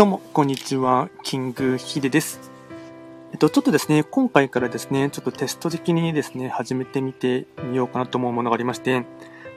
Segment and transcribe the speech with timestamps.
[0.00, 1.10] どうも、こんにちは。
[1.22, 2.50] キングヒデです。
[3.32, 9.04] えっと、ちょっとですね、今回からですね、ちょっとテスト的にですね、始めてみてみようかなと思うものがありまして、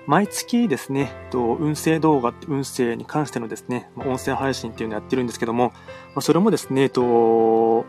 [0.06, 5.72] 毎月ですね、えっと、運勢動画、運勢に関してのですね、音声配信っていうのをやってるんですけども、
[6.14, 7.86] ま、それもですね、えっと、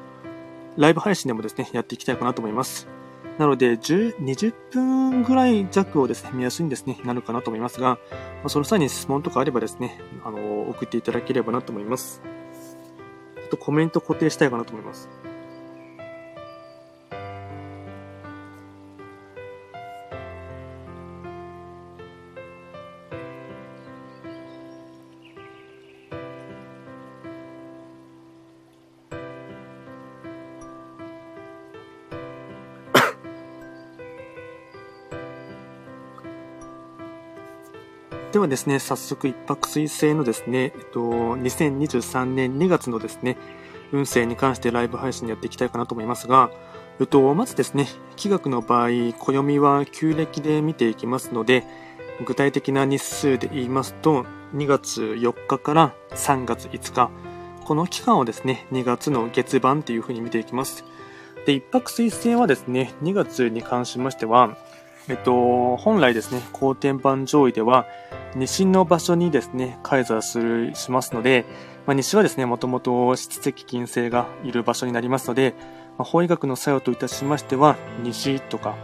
[0.77, 2.87] ライブ配信でもですね、やっていきたいかなと思います。
[3.37, 7.99] なので、10、20分ぐらい弱をですね、目安にですね、なるかなと思いますが、
[8.45, 12.23] ま、その際に質問とかあればですね、あの、送っていただければなと思います。
[13.57, 15.09] とコメント固定したいかなと思います。
[38.35, 40.99] ではですね、早速一泊水星のですね、えっと、
[41.37, 43.37] 2023年2月のですね、
[43.93, 46.51] 運勢に関してライブ配信やっていきたいかなと思いますが、
[46.99, 47.87] えっと、まずですね、
[48.17, 51.63] 気学の場合、暦は旧暦で見ていきますので、
[52.27, 57.13] 具体的な日数で言いますと、2月4日から3月5日、
[57.65, 60.85] この期間をですね、2月の月番というふうに見ていきます。
[61.47, 64.57] で、一泊水星はですね、2月に関しましては、
[65.07, 67.87] えっと、本来ですね、後天板上位では、
[68.37, 71.45] 西の場所にですね、改ざする、しますので、
[71.87, 75.55] まあ、西はですね、もともと質的金星がいる場所になりますので、
[75.99, 78.77] まあ、法医学の作用といたしましては、西とか、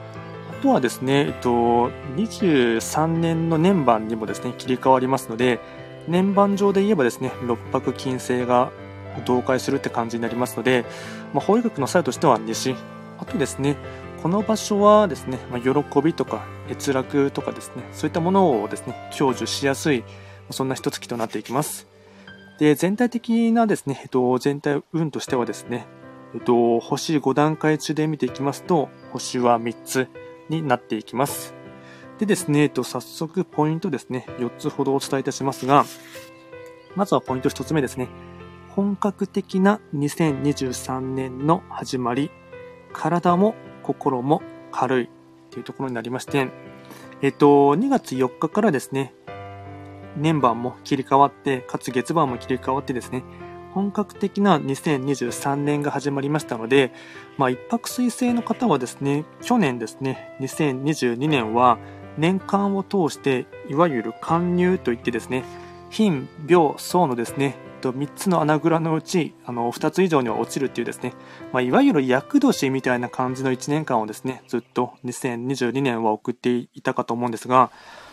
[0.50, 5.58] あとはですね、えっと、23年の年番にもですね、切り替わりますので、
[6.06, 8.70] 年番上で言えばですね、六白金星が
[9.24, 10.84] 同化するって感じになりますので、
[11.32, 12.74] まあ、法医学の作用としては西、
[13.18, 13.76] あとですね、
[14.22, 20.04] この場所はですね、まあ、喜びとか閲楽とかですね、そういったものをですね、享受しやすい、
[20.50, 21.88] そんな一月となっていきます。
[22.58, 25.86] で、全体的なですね、えっと、全体運としてはですね、
[26.34, 30.08] えっと、星5段階中で見ていきますと、星は3つ
[30.50, 31.54] になっていきます。
[32.18, 35.86] でですね、えっと、早速ポイントですね、4つほどお伝えいたしますが、
[36.94, 38.08] まずはポイント1つ目ですね。
[38.68, 42.30] 本格的な2023年の始まり、
[42.92, 43.54] 体も
[43.90, 44.40] 心も
[44.70, 45.08] 軽い
[45.50, 46.48] というところになりまして、
[47.22, 49.12] えっと、2月4日からですね、
[50.16, 53.24] 年番も切り替わって、かつ月番も切り替わってですね、
[53.74, 56.92] 本格的な2023年が始まりましたので、
[57.36, 61.78] まあ、一泊水星の方はですね、去年ですね、2022年は
[62.16, 65.44] 年間を通して、いわゆる貫入といってですね、
[65.90, 71.14] 貧、病、層のですね、と、3つの穴蔵のうち、あの、2つ以上には落ちるっていうですね、
[71.52, 77.70] まあ、いわゆる厄年みたいな感じの1年間をですね、ずっと2022年は送っていたかと思うんですが、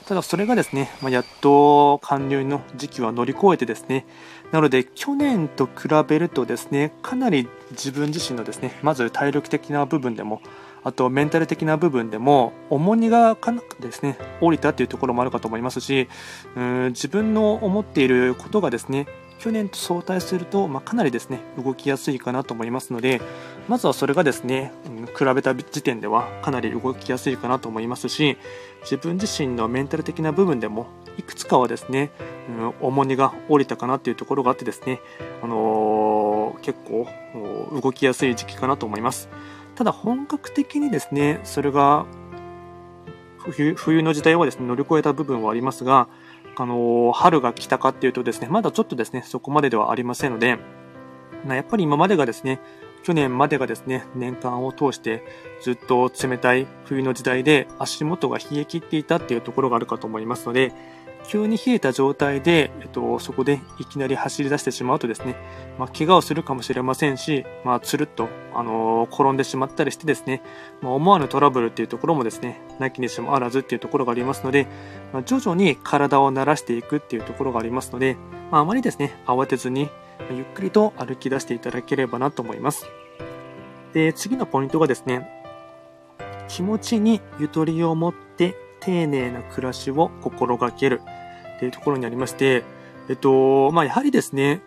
[0.08, 4.06] ただそれがですね、まあ、やっと加入の時期は乗り越えてですね、
[4.54, 10.42] なので去年と比べるとですね、かなり自分自身のですね、まず体力的な部分でも、
[10.86, 16.08] あとメンタル的な部分でも重荷がかなくですね、降りたというところもあるかと思いますし、
[16.56, 19.08] うん自分の思っていることがですね、
[19.40, 23.22] 去年と相対すると、まあ、かなりですね動きやすいかなと思いますので
[23.68, 28.38] まずはそれがですね、うん、比べた時点ではかなり動きやすいかなと思いますし
[28.82, 30.88] 自分自身のメンタル的な部分でも
[31.18, 32.12] いくつかはですね、
[32.50, 35.00] うん、重荷が下りたかなというところがあってですね、
[35.42, 37.08] あのー、結構
[37.82, 39.30] 動きやすい時期かなと思います。
[39.76, 42.06] ただ本格的にですねそれが
[43.76, 46.08] 冬の時代はですね乗り越えた部分はありますが
[46.60, 50.58] あの春が来たかっていうとですね、まだちょっとですね、そこまでではありませんので、
[51.46, 52.60] まやっぱり今までがですね、
[53.04, 55.24] 去年までがですね、年間を通して
[55.62, 60.74] ずっと冷たい冬の時代で足元が冷え切っていたっていうところがあるかと思いますので、
[61.26, 65.36] 急に冷えた状態で、えっと、そこでいきなり走り出してしまうとですね、
[65.78, 70.42] まあ、怪我をするかもしれませんし、まあ、つるっと、あのー、転んでしまったりしてですね、
[70.82, 74.68] まあ、思わぬトラブルっていうところもですね、なきにしもあらずっていうところがありますので、
[75.12, 78.16] まあ、徐々に体を慣らしていくっていうところがありますので、
[78.52, 79.90] まあ、あまりですね、慌てずに、
[80.32, 82.86] ゆっくりと歩き出していただければなと思います。
[83.94, 85.38] で、次のポイントがですね、
[86.48, 91.02] 気持ちにゆとりを持って丁寧な暮らしを心がける
[91.58, 92.64] っていうところにありまして、
[93.10, 94.62] えっと、まあ、やはりですね、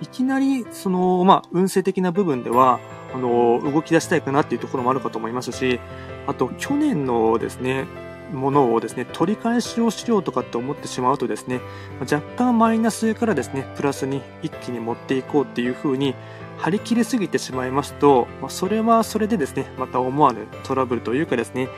[0.00, 2.80] いきなり、その、まあ、運勢的な部分では、
[3.14, 5.80] あの、動き出したいかなっていうところもあるかと思いますし、
[6.26, 7.86] あと、去年のですね、
[8.32, 11.60] ものをですね、取り返しをしようとかって思ってしまうとですね、
[12.00, 16.14] 若干マイナスからですね、プラスに一気に持っていこうっていう風に
[16.58, 21.68] 張り切りすぎてしまいますと、まあ、それはそれでですね、また思わぬトラブルというかですね、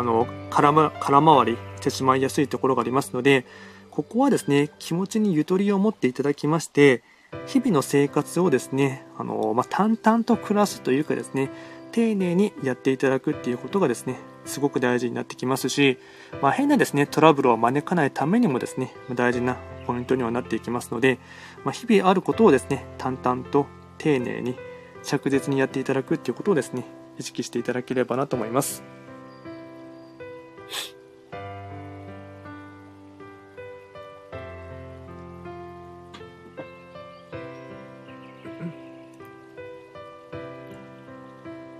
[0.00, 3.44] あの、空ま、空回りしてしまいやすいところがありますので、
[3.90, 7.02] ここはですね、気持ちにゆとりを持っていただきまして、
[7.46, 11.50] 日々の生活をですね、あのまあ、淡々と暮らすというかですね、
[11.92, 14.16] 丁寧にやっていただくっていうことがですね、
[14.46, 15.98] すごく大事になってきますし、
[16.40, 21.18] まあ、変なですね、トラブルを招かないためにもですね、大事なポイントにはなっていきますので、
[21.62, 23.66] まあ、日々あることをですね、淡々と
[23.98, 24.56] 丁寧に
[25.02, 26.86] 着実にやっていただくっていうことをですね、
[27.18, 28.82] 意識していただければなと思います。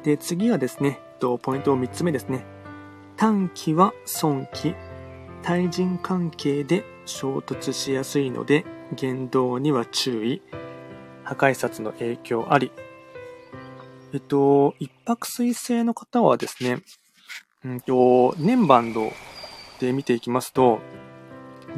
[0.02, 2.44] で、次はですね、とポイント3つ目ですね。
[3.16, 4.74] 短期は損期、
[5.42, 8.64] 対人関係で衝突しやすいので、
[8.96, 10.42] 言動には注意。
[11.22, 12.72] 破壊札の影響あり。
[14.12, 16.80] えっと、一泊水星の方はですね、
[17.64, 19.12] うんと、年バンド
[19.78, 20.80] で見ていきますと、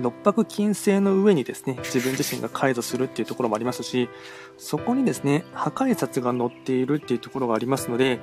[0.00, 4.08] 六白金星の上にですね、自分自身が解除するっていうところもありますし、
[4.58, 8.20] そこにですね、破壊札が載っているっていうところがありますので、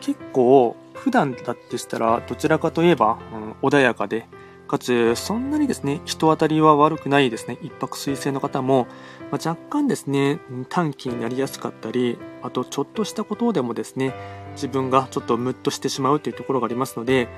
[0.00, 4.26] 結構、普段だってしたら、どちらかといえば、うん、穏やかで、
[4.72, 8.86] かつ、そんなにですね、人当たりは悪くないですね、一泊水星の方も、
[9.30, 10.40] まあ、若干ですね、
[10.70, 14.14] 短期になりやすかったり、あと、ちょっとしたことでもですね、
[14.54, 17.28] 自分がちょっとムッとしてしまうというところがありますので、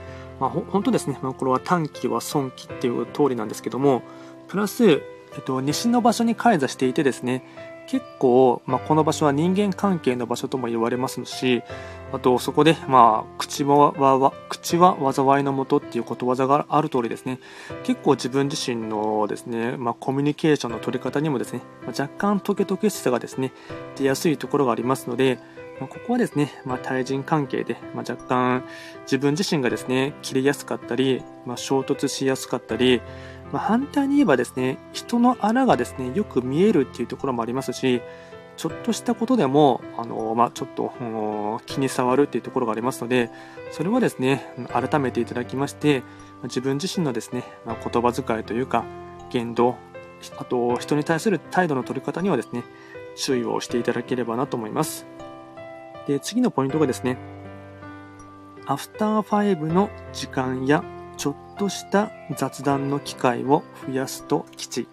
[0.41, 4.03] まあ、本当ですね、まあ、これは短期は損期っていう通りなんですけども、
[4.49, 5.03] プラス、
[5.35, 7.45] えっと、西の場所に開座していてですね、
[7.87, 11.63] 結構、まあ、この場所は人間関係の場所とも言われますし、
[12.13, 17.41] あとそこで、まあ、口は口は災いのもとっていうことわざがある通りですね、
[17.83, 23.53] 結構自分自身のですね、まあ、コミュニケーションの取り方にもですね、まあ、若干トゲトゲしさがですね、
[23.97, 25.39] 出やすいところがありますので、
[25.81, 28.65] まあ、ここはですね、まあ、対人関係で、まあ、若干
[29.03, 33.03] 自分自身がですね、切れやすかったり、まあ、衝突しやすかったり、
[33.53, 38.03] まあ、反対に言えばですね、人の穴がですね、よく見えるっていうところもありますし、
[38.56, 40.93] ちょっとしたことでも、あのまあ、ちょっと、
[41.67, 43.31] 気に障るっていうところがありますので、
[43.73, 46.03] それはですね、改めていただきまして、
[46.44, 48.85] 自分自身のですね、まあ、言葉遣いというか、
[49.31, 49.76] 言動、
[50.38, 52.62] あと人に対する態度の取り方にはですね、
[53.17, 55.06] 注意をしていただければなと思います。
[56.06, 57.17] で、次のポイントがですね、
[58.67, 60.83] アフターファイブの時間や
[61.17, 64.89] ちょっとした雑談の機会を増やすと吉。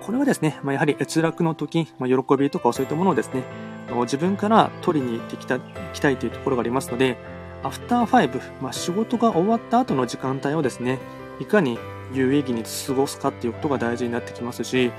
[0.00, 3.42] これはですね、まあ、やはり閲楽の時、まあ、喜びとかそういったものをですね、
[4.02, 7.16] 自分から取りに行ってきたきたいというところがありますので、
[7.62, 10.98] アフターファイブ、まあ、仕事が終わった後の時間帯をですね、
[11.40, 11.78] いかに
[12.12, 14.92] 有意義に過ごすかっていうことが大事になってきますし、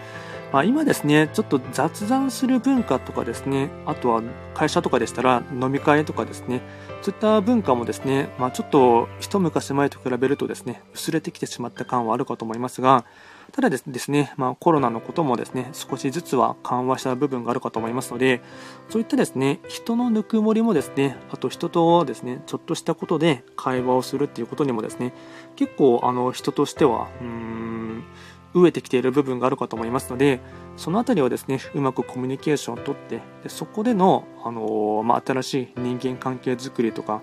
[0.51, 4.21] まあ、今ですね、ちょっと雑談する文化とかですね、あとは
[4.53, 6.61] 会社とかでしたら飲み会とかですね、
[7.01, 13.05] そういった文化もですね、まあ、ちょっと一昔前と比べるとですね、薄れてきてしまった感はあるかと思いますが、
[13.53, 18.41] ただですね、まあ、コロナのこともですね、少しずつは緩和した部分があるかと思いますので、
[18.89, 25.13] そういったですね、人のぬくもりもですね、あと人とですね、ちょっとしたことで会話をするっていうことにもですね、
[25.55, 28.03] 結構あの人としては、うーん、
[28.53, 30.39] 飢えてきている部分があるかと思いますので、
[30.77, 37.21] そのあたりをですね、うまくコミュニケーションをとって、でそこでの、あのまあ、新しい人間関係づくりとか、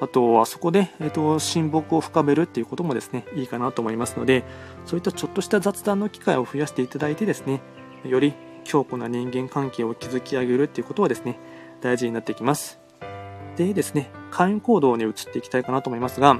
[0.00, 4.44] あとはそこで、えーと、親睦を深めるっていうこともですね、いいかなと思いますので、
[4.84, 7.62] そういったちょっとした雑談の機会を増やしていただいてですね、
[8.04, 8.34] より
[8.64, 11.38] 強固な人間関係を築き上げるっていうことはですね、
[11.80, 12.78] 大事になってきます。
[13.56, 16.38] でですね、会員行動に移っていきたいかなと思いますが、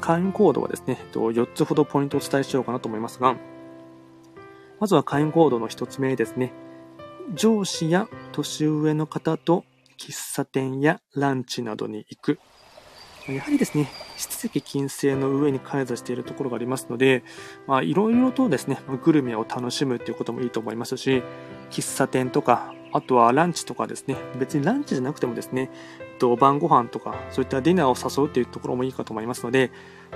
[0.00, 3.36] 会員行動はですね、4つほどポイントをお伝えしようかなと思いますが、
[4.78, 6.52] まずは会員行動の1つ目ですね。
[7.34, 9.64] 上司や年上の方と
[9.98, 12.38] 喫茶店やランチなどに行く。
[13.28, 17.24] やはりですね、質的金星の上に開座しているところがありますので、
[17.66, 21.24] まあ、いろいろとですね、グルメを楽しむということもいいと思いますし、
[21.70, 25.70] 喫茶店とか、あとはランチとかですね、別にランチじゃなくてもですね、
[26.38, 29.72] 晩ご飯とか、そういったディナーを誘うというところもいいかと思いますので、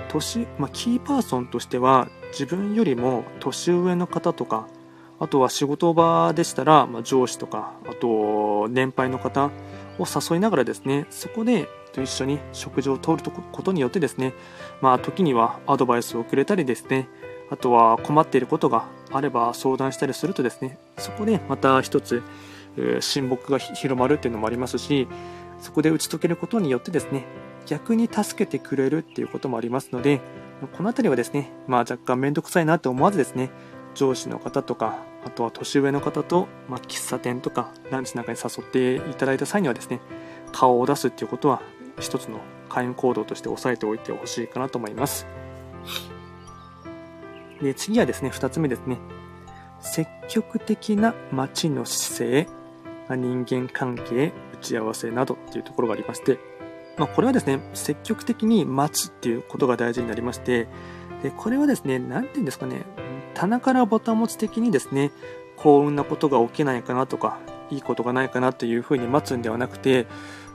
[0.07, 4.67] 年、まあ、キーパーソンとしては、自分よりも年上の方とか、
[5.19, 9.51] あとは仕事場でしたら、まあ、上司とか、あと年配の方
[9.99, 13.21] を誘いながらですね、そこでと一緒に食事をとる
[13.51, 14.33] ことによってですね、
[14.81, 17.07] まあ、時にはアドバイスをくれたりですね、
[17.49, 22.23] あとは困っていることがあれば相談したりするとですね、そこでまた一つ、
[23.01, 25.07] 親睦が広まるっていうのもありますし、
[25.59, 27.25] そこで打ち解けることによってですね、
[27.67, 30.21] 逆に助けてくれるっていうこともありますので、
[30.67, 33.49] この辺りはですね、まあ若干めんどくさいなと思わずですね、
[33.95, 39.99] 上司の方とか、あとは年上の方と、まあ、喫茶店とかランチなんかに誘っていただいた際にはですね、
[40.51, 41.61] 顔を出すっていうことは
[41.99, 42.39] 一つの
[42.69, 45.27] 会員行動として押さえておいてほしいかなと思います。
[47.61, 48.97] で次はですね、2つ目ですね。
[49.79, 52.47] 積極的な待ちの姿勢、
[53.09, 56.39] 人間関係、打ち合わせなどっていうところがありまして、
[56.97, 60.67] まあ、これはですね、積極的に待つっていうことが大事になりまして、
[61.23, 62.83] で、これはですね、なんて言うんですかね、
[63.33, 65.11] 棚からボタン持ち的にですね、
[65.57, 67.37] 幸運なことが起きないかなとか、
[67.69, 70.07] いいことがないかなというふうに待つんではなくて、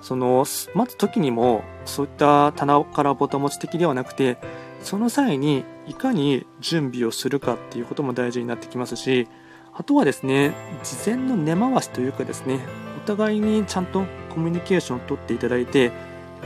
[0.03, 4.39] その、待つ時にも、そういった棚からボタン持ち的ではなくて、
[4.83, 9.27] その際にいかに準備をするかっていうことも大事になってきますし、
[9.73, 12.61] あとはですね、事前の根回しというかですね、
[12.97, 15.93] お互いにちゃんとコミュニケーションをとっていただいて、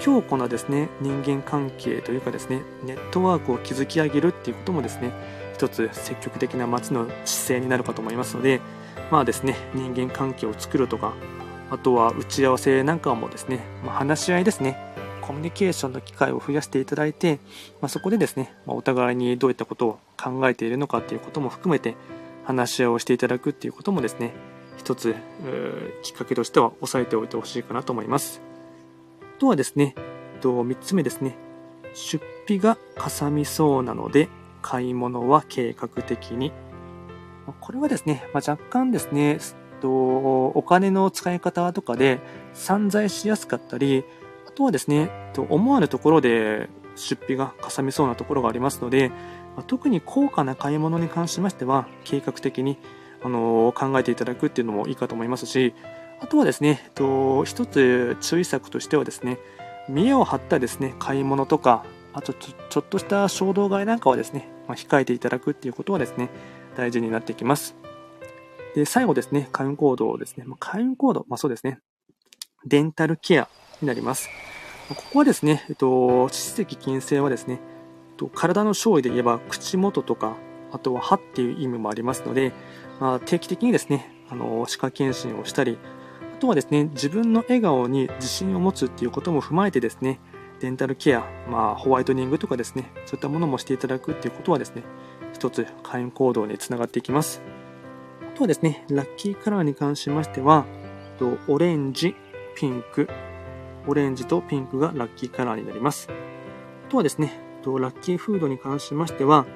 [0.00, 5.12] 強固なですね、人間関係というかですね、ネットワークを築き上げるっていうこともですね、
[5.54, 8.60] 一つ積極的な街の姿勢になるかと思いますので、
[9.10, 11.12] まあですね、人間関係を作るとか、
[11.70, 14.76] あとは打ち合わせなんかもですね、まあ、話し合いですね、
[15.20, 17.38] コミュニケーションの機会を増やしていただいて、
[17.80, 21.94] まあ、そこでですね、まあ、お互いにどういったことを考えているのかということも含めて
[22.44, 24.32] 話し合いをしていただくっていうこともですね、
[24.78, 25.14] 一つ
[26.02, 28.40] きっかけとしては押さえておいてほしいかなと思います。
[29.40, 29.94] あとはですね、
[30.42, 31.34] 3つ目ですね、
[31.94, 34.28] 出費がかさみそうなので、
[34.60, 36.52] 買い物は計画的に。
[37.62, 39.38] これはですね、まあ、若干ですね、
[39.82, 42.20] お金の使い方とかで
[42.52, 44.04] 散財しやすかったり、
[44.46, 49.10] あとはですね、と思わぬところで出費がかさみそうなところがありますので、
[49.68, 52.76] 特に高価な買い物に関しましては、計画的に
[53.24, 55.72] あの考えていただくっていうのもいいかと思いますし、
[56.20, 59.38] あとはですね、と一つ注意策としてはですね、
[59.88, 66.28] 見栄を張ったですね、買い物とか、あとちょっとした衝動買いなんかはですね、まあ、控えていただくっていうことはですね、
[66.76, 67.74] 大事になってきます。
[68.74, 70.44] で、最後ですね、開運行動ですね。
[70.46, 71.80] まあ、開運行動、まあそうですね。
[72.66, 73.48] デンタルケア
[73.80, 74.28] になります。
[74.88, 77.60] ここはですね、えっと、歯石金星はですね、
[78.34, 80.36] 体の勝利で言えば口元とか、
[80.72, 82.52] あとは歯っていう意味もありますので、
[83.00, 85.78] まあ、定期的にですね、あの、歯科検診をしたり、
[86.40, 90.18] とはですね、自分の笑顔に自信を持つっていうことも踏まえてですね、
[90.58, 94.82] デンタルケア、まあ、ホワイトニングとかですね、そういったものもしていただくっていうことはですね、
[95.32, 97.40] 一つ開運行動につながっていきます。
[98.22, 100.64] あとはですね、ラッキーカラーに関しましては、
[101.46, 102.14] オレンジ、
[102.56, 103.08] ピンク、
[103.86, 106.08] オレンジとピンクがラッキーカラーになります。
[106.10, 109.46] あとはですね、ラッキーフードに関しましては、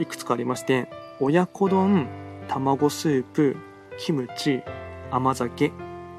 [0.00, 0.88] いくつかありまして、
[1.20, 2.06] 親子丼、
[2.46, 3.56] 卵スープ、
[3.98, 4.62] キムチ、
[5.10, 5.72] 甘酒、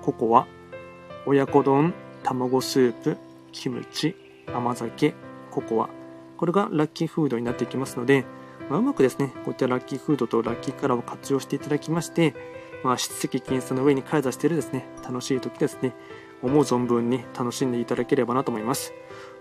[0.10, 0.48] ココア、
[1.28, 3.16] 親子丼、卵スープ、
[3.52, 4.16] キムチ、
[4.48, 5.14] 甘酒、
[5.52, 5.90] ココア。
[6.36, 8.26] これがラッキーフードになっていきますので、
[8.72, 12.34] まあ、うまくですね、こういったラッキーフードとラッキーカラーを活用していただきまして、
[12.84, 15.94] まあ、質石金星の上に開座しているですね、楽しい時ですね、
[16.42, 18.96] 思う存分に楽しんでいただければなと思います。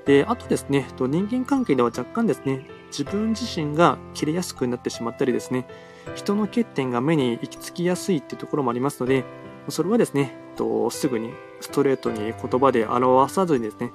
[0.04, 5.66] で、あとですね、人間関係では若干ですね、自分自身が切れやすくなってしまったりですね、
[6.14, 9.24] 人の欠点が目に行き着きやすいっていうところもありますので、
[9.70, 13.90] それはですね、とすぐにストレートに言葉で表さずにですね、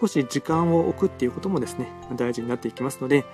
[0.00, 3.24] 少し時間を置くっていうこともですね、大事になっていきますので、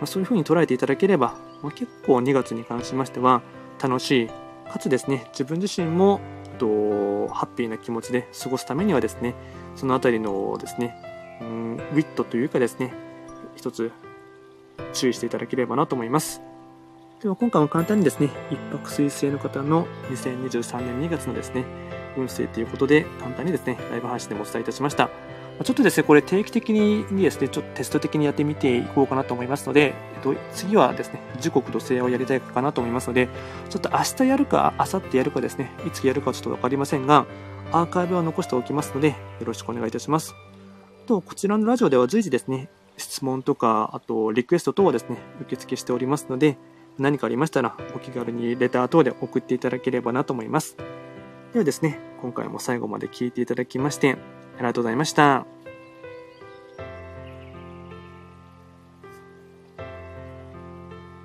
[0.00, 3.42] まそういうふうに捉えていただければ、ま結構2月に関しましては
[3.82, 4.30] 楽しい、
[4.70, 6.20] かつですね、自分自身も
[6.58, 9.34] とハッピーな気持ちで過ごすためにはですね、
[9.74, 10.94] そのあたりのですね、
[11.40, 12.92] うん、ウィットというかですね、
[13.56, 13.90] 一つ
[14.92, 16.40] 注意していただければなと思います。
[17.22, 21.64] では今回も簡単にですね、一泊水星の方の2023年2月のですね、
[22.16, 25.10] 運勢ということで簡単にですね、ライブ配信でもお伝えいたしました。
[25.62, 33.28] ちょっとですね、これ定期的にですね、ちょっとテスト的にやってみていこうかなと思いますので、えっと、次はですね、時刻土星をやりたいかなと思いますので、
[33.68, 37.26] ちょっと明日やるか、明後日やるかですね、いつやるかちょっとわかりませんが、
[37.72, 39.14] アーカイブは残しておきますので、よ
[39.44, 40.34] ろしくお願いいたします。
[41.06, 46.56] と、こちらのラジオでは随時ですね、質問とか、あとリクエスト等はですね、受付しておりますので、
[46.98, 50.76] 何かありましたら、お気軽にレター等で送っていただければなと思います。
[51.52, 54.16] ではですね、今回も最後まで聴いていただきまして、
[54.56, 55.46] ありがとうございました。